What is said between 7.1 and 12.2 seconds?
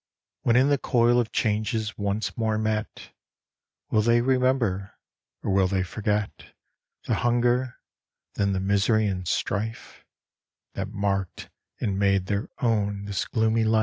hunger, then the misery and strife That marked and